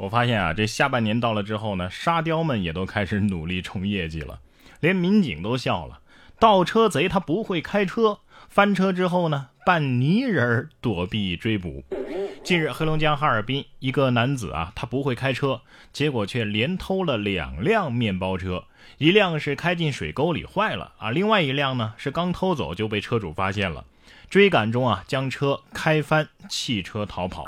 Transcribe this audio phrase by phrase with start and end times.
[0.00, 4.40] 我发现啊，这下半年到了之后呢，沙雕们也都开始努力冲业绩了，
[4.80, 6.00] 连民警都笑了。
[6.38, 11.84] 盗车贼他不会开车，翻车之后呢，扮泥人躲避追捕。
[12.42, 15.60] 近日，黑龙江哈尔滨一个男子啊，他不会开车，
[15.92, 18.64] 结果却连偷了两辆面包车，
[18.96, 23.84] 一辆是开进水沟里坏了啊，另外一辆呢是刚偷走就被车主发现了。
[24.28, 27.44] 追赶中啊，将车开翻，弃车逃跑。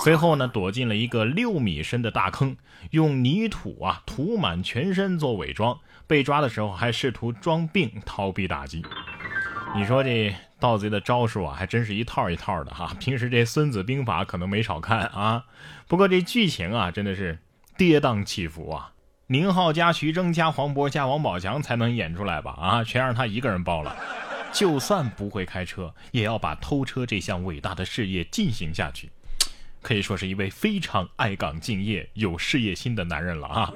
[0.00, 2.56] 随后呢，躲进了一个六米深的大坑，
[2.90, 5.78] 用泥土啊涂满全身做伪装。
[6.06, 8.84] 被抓的时候还试图装病逃避打击。
[9.74, 12.92] 你说这盗贼的招数啊，还真是一套一套的哈。
[13.00, 15.44] 平时这《孙子兵法》可能没少看啊，
[15.88, 17.38] 不过这剧情啊，真的是
[17.76, 18.90] 跌宕起伏啊。
[19.28, 22.52] 宁浩加徐峥加黄渤加王宝强才能演出来吧？
[22.52, 23.96] 啊，全让他一个人包了。
[24.54, 29.10] 就算不会开车，也要把偷车这项伟大的事业进行下去，
[29.82, 33.72] 可以说是一位非常爱岗敬业、有事业心的男人了啊。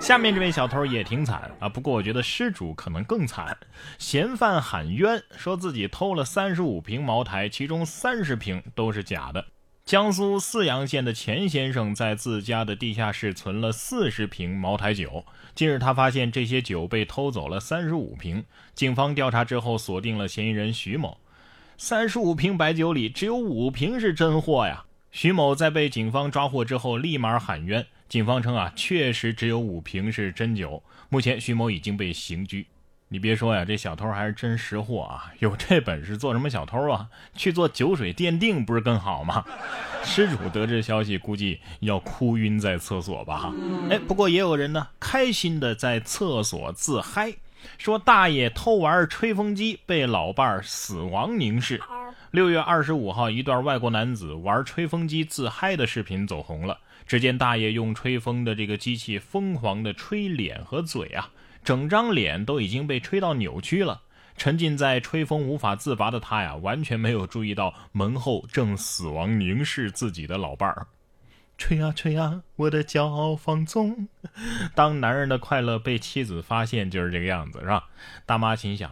[0.00, 3.54] 下面这位小偷也挺惨啊，不过我觉得失主可能更惨。
[3.98, 9.44] 嫌犯喊冤，说自己偷了三十五瓶茅台，其中三十瓶都是假的。
[9.90, 15.24] 江苏泗阳县的钱先生在自家的地下室存了四十瓶茅台酒。
[15.52, 18.44] 近日，他发现这些酒被偷走了三十五瓶。
[18.72, 21.18] 警方调查之后，锁定了嫌疑人徐某。
[21.76, 24.84] 三十五瓶白酒里，只有五瓶是真货呀！
[25.10, 27.84] 徐某在被警方抓获之后，立马喊冤。
[28.08, 30.84] 警方称啊，确实只有五瓶是真酒。
[31.08, 32.68] 目前，徐某已经被刑拘。
[33.12, 35.32] 你别说呀，这小偷还是真识货啊！
[35.40, 37.08] 有这本事做什么小偷啊？
[37.34, 39.44] 去做酒水鉴定不是更好吗？
[40.04, 43.52] 失主得知消息，估计要哭晕在厕所吧？
[43.90, 47.34] 哎，不过也有人呢，开心的在厕所自嗨，
[47.78, 51.82] 说大爷偷玩吹风机被老伴儿死亡凝视。
[52.30, 56.78] 六月二十五号，一段外国男子玩吹风机自嗨的视频走红了。
[57.08, 61.30] 只见大爷用吹风的这个机器疯狂的吹脸和嘴啊。
[61.62, 64.02] 整张脸都已经被吹到扭曲了，
[64.36, 70.86] 沉浸在吹风无法自拔的他呀，完全没有注意到门后正死亡凝视自己的老伴儿。
[71.58, 74.08] 吹啊吹啊，我的骄傲放纵。
[74.74, 77.84] 当男人的快乐被妻子发现，就是这个样子，是吧？
[78.24, 78.90] 大妈心想：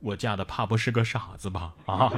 [0.00, 1.72] 我嫁的怕不是个傻子吧？
[1.86, 2.12] 啊！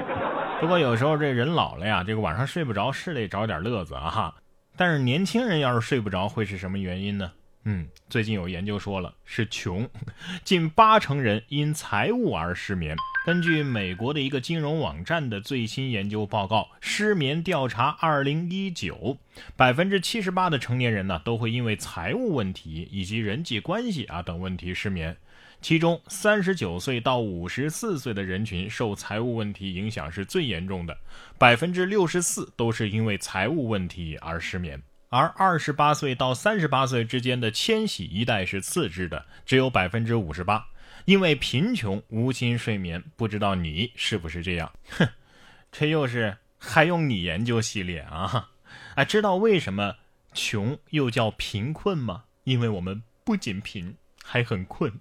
[0.61, 4.35] 不过有时候这人老了呀，这个晚上睡不着是得找点乐子啊。
[4.77, 7.31] 但是年轻人要是睡不着，会是什么原因呢？
[7.67, 9.89] 嗯，最近有研究说了，是穷，
[10.45, 12.95] 近八成人因财务而失眠。
[13.25, 19.17] 根据美国的一个金融网站的最新研究报告，失眠调查二零一九，
[19.57, 25.17] 百分之七十八的成年人呢都会因为财务问题以及人际关系啊等问题失眠。
[25.63, 30.99] 其中，三十九岁到五十四岁的人群受财务问题影响是最严重的，
[31.39, 34.83] 百分之六十四都是因为财务问题而失眠。
[35.15, 40.67] 而二十八岁到三十八岁之间的千禧一代是次之的，只有百分之五十八，
[41.05, 43.01] 因为贫穷无心睡眠。
[43.15, 44.73] 不知道你是不是这样？
[44.91, 45.09] 哼，
[45.71, 48.51] 这又是还用你研究系列啊？
[48.97, 49.95] 哎，知道为什么
[50.33, 52.25] 穷又叫贫困吗？
[52.43, 54.93] 因为我们不仅贫，还很困。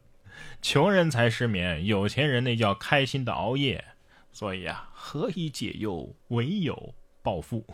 [0.62, 3.84] 穷人才失眠，有钱人那叫开心的熬夜。
[4.32, 6.16] 所以啊，何以解忧？
[6.28, 6.94] 唯有
[7.24, 7.66] 暴富。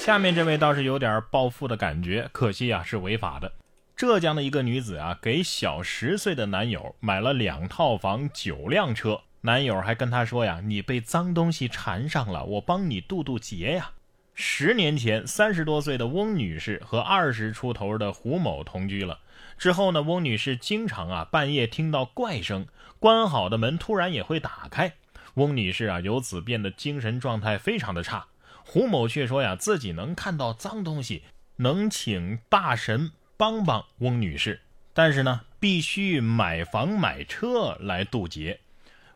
[0.00, 3.52] 下面这位倒是有点暴富的感觉，可惜啊是违法的。
[3.94, 13.90] 浙江的一个女子啊，给小十岁的男友买了两套房、九辆车，男友还跟她说呀：“你被脏东西缠上了，我帮你渡渡劫呀。”
[14.34, 19.18] 十年前，三十多岁的翁女士和二十出头的胡某同居了。
[19.58, 22.66] 之后呢，翁女士经常啊半夜听到怪声，
[22.98, 24.94] 关好的门突然也会打开。
[25.34, 28.26] 翁女士啊由此变得精神状态非常的差。
[28.72, 31.24] 胡某却说呀，自己能看到脏东西，
[31.56, 34.60] 能请大神帮帮翁女士，
[34.94, 38.60] 但是呢，必须买房买车来渡劫。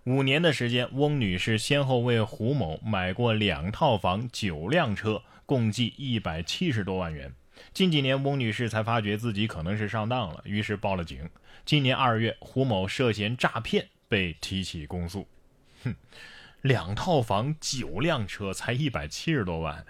[0.06, 7.32] 五年的时间，翁女士先后为胡某买过两套房、九辆车，共计一百七十多万元。
[7.72, 11.30] 近几年，翁女士才发觉自己可能是上当了，于是报了警。
[11.64, 15.28] 今年二月，胡某涉嫌诈骗被提起公诉。
[15.84, 15.94] 哼。
[16.64, 19.84] 两套房、九辆车，才一百七十多万，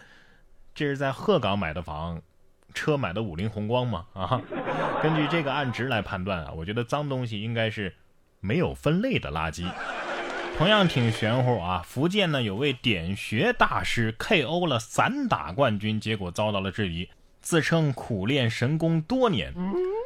[0.75, 2.21] 这是在鹤岗买的房，
[2.75, 4.07] 车买的五菱宏光吗？
[4.13, 4.43] 啊，
[5.01, 7.95] 根据这个案值来判断啊，我觉得脏东西应该是
[8.41, 9.65] 没有分类的垃圾。
[10.59, 11.81] 同样挺玄乎啊！
[11.87, 17.09] 福建呢有位点穴大师 KO 了散打冠军，结果遭到了质疑。
[17.41, 19.55] 自称苦练神功多年。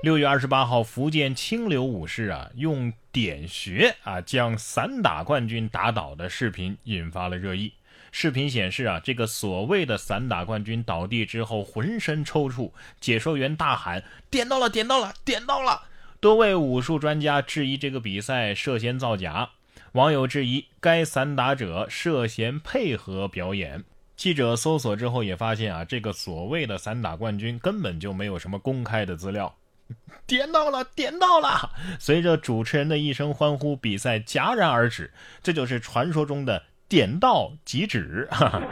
[0.02, 7.72] 六月二十八号，福建清流武士啊，用点穴啊将散打冠军打倒的视频引发了热议。
[8.12, 12.70] 视频显示啊，这个所谓的散打冠军倒地之后浑身抽搐，
[13.00, 15.88] 解说员大喊：“点到了，点到了，点到了！”
[16.20, 19.50] 多位武术专家质疑这个比赛涉嫌造假，
[19.92, 23.82] 网友质疑该散打者涉嫌配合表演。
[24.16, 29.56] 记者搜索之后也发现啊，这个所谓的散打冠军根本就没有什么公开的资料。
[30.26, 31.70] 点到了，点到了！
[31.98, 35.12] 随着主持人的一声欢呼，比赛戛然而止。
[35.42, 38.28] 这就是传说中的点到即止。
[38.30, 38.62] 哈哈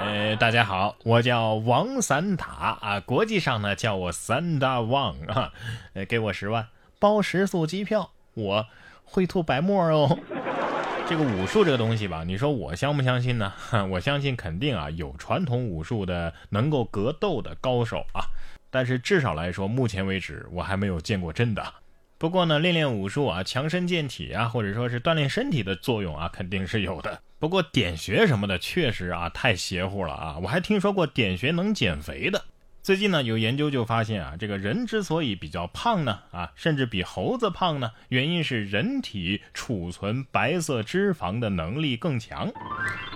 [0.00, 5.52] 呃，大家好，我叫王散打啊，国际上呢叫我散打王啊。
[5.94, 6.68] 呃，给我十万，
[6.98, 8.66] 包食宿机票，我
[9.04, 10.18] 会吐白沫哦。
[11.08, 13.52] 这个武术这个东西吧，你说我相不相信呢？
[13.90, 18.24] 我相信肯定啊，有传统武术的能够格斗的高手啊。
[18.70, 21.74] 但是至少来说，目前为止我还没有见过真的。
[22.18, 27.20] 不过呢，练练武术啊，强身健体啊，或者说是锻炼身体的作用啊，肯定是有的。
[27.38, 30.38] 不过点穴什么的，确实啊太邪乎了啊！
[30.42, 32.42] 我还听说过点穴能减肥的。
[32.82, 42.50] 最近呢，有研究就发现啊，这个人之所以比较胖呢，啊，甚至比猴子胖呢，原因是人体储存白色脂肪的能力更强。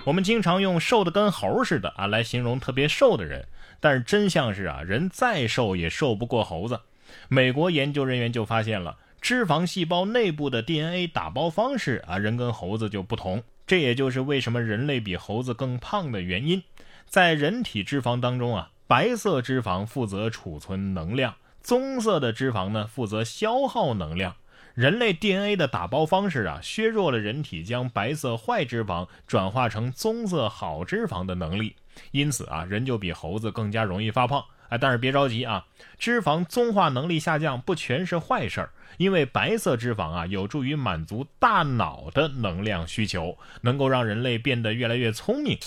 [0.05, 3.47] 我们经常用瘦的跟猴似的啊来形容特别瘦的人，
[3.81, 6.79] 但是真相是啊，人再瘦也瘦不过猴子。
[7.27, 13.43] 美国研究人员就发现了，脂肪细胞内部的 DNA 打包方式啊，人跟猴子就不同。
[13.67, 16.63] 这也就是为什么人类比猴子更胖的原因。
[17.05, 18.69] 在人体脂肪当中啊。
[18.87, 24.35] 白色脂肪负责储存能量，棕色的脂肪呢负责消耗能量。
[24.73, 31.77] 人类 DNA 的打包方式啊，削弱了人体将白色坏脂肪转化成棕色好脂肪的能力。
[32.11, 34.43] 因此啊，人就比猴子更加容易发胖。
[34.69, 35.65] 哎，但是别着急啊，
[35.99, 45.57] 脂肪棕化能力下降不全是坏事儿，因为白色脂肪啊有助于满足大脑的能量需求，能够让人类变得越来越聪明。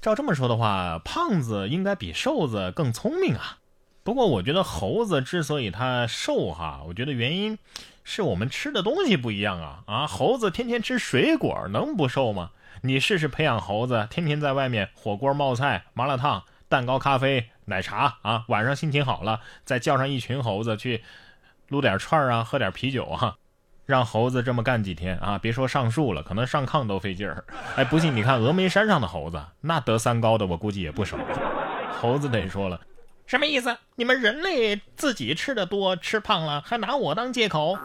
[0.00, 3.58] 照这么说的话，胖子应该比瘦子更聪明啊。
[4.02, 7.58] 不过我觉得猴子之所以它瘦哈，我觉得原因
[8.12, 10.04] 是我们吃的东西不一样啊啊！
[10.04, 12.50] 猴子天天吃水果，能不瘦吗？
[12.82, 21.04] 你试试培养猴子，天天在外面火锅、冒菜、麻辣烫、蛋糕、咖啡、奶茶啊，晚上心情好了，再叫上一群猴子去
[21.68, 23.36] 撸点串啊，喝点啤酒啊。
[23.86, 25.38] 让猴子这么干几天啊！
[25.38, 27.44] 别说上树了，可能上炕都费劲儿。
[27.76, 31.16] 哎，不信你看峨眉山上的猴子，那得三高的我估计也不少。
[31.92, 32.80] 猴子得说了，
[33.30, 33.78] 什么意思？
[33.94, 37.78] 你们人类自己吃的多，吃胖了，还拿我当借口？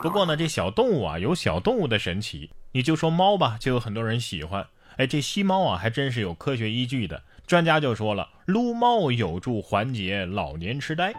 [0.00, 2.50] 不过呢，这小动物啊，有小动物的神奇。
[2.70, 4.64] 你就说猫吧，就有很多人喜欢。
[4.98, 7.24] 哎，这吸猫啊，还真是有科学依据的。
[7.48, 11.12] 专家就说了，撸猫有助缓解老年痴呆。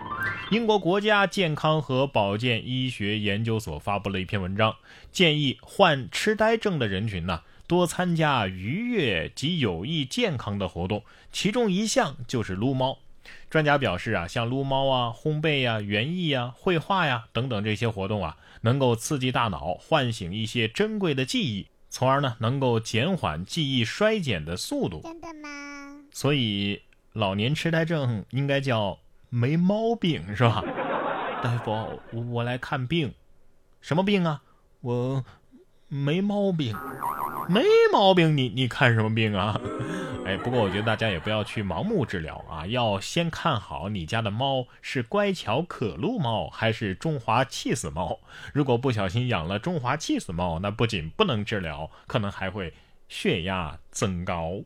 [0.50, 4.77] 英国国家健康和保健医学研究所发布了一篇文章，
[5.12, 11.03] 建议患痴呆症的人群呢多参加愉悦及有益健康的活动，
[11.33, 13.00] 其中一项就是撸猫。
[13.49, 25.01] 专家表示啊，像撸猫啊、烘焙呀、园艺呀、绘画呀等等这些活动啊，能够刺激大脑，唤醒一些珍贵的记忆，从而呢能够减缓记忆衰减的速度。
[25.03, 25.49] 真的吗？
[26.11, 26.81] 所以，
[27.13, 28.99] 老年痴呆症应该叫
[29.29, 30.63] 没毛病，是吧？
[31.43, 31.99] 大夫，
[32.31, 33.13] 我来看病，
[33.81, 34.41] 什么病啊？
[34.81, 35.23] 我
[35.87, 36.75] 没毛病，
[37.47, 39.59] 没毛病，你你看什么病啊？
[40.25, 48.19] 哎，不过我觉得大家也不要去盲目治疗啊，要先看好你家的猫是乖巧可露猫还是中华气死猫。
[48.53, 52.73] 如果不小心养了中华气死猫，那不仅不能治疗，可能还会
[53.09, 54.61] 血压增高。